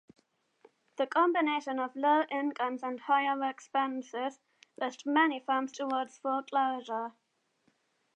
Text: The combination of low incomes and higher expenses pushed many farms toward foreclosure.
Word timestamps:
The 0.95 1.05
combination 1.05 1.77
of 1.79 1.95
low 1.95 2.23
incomes 2.31 2.81
and 2.81 2.99
higher 3.01 3.39
expenses 3.47 4.39
pushed 4.75 5.05
many 5.05 5.39
farms 5.41 5.73
toward 5.73 6.09
foreclosure. 6.09 7.13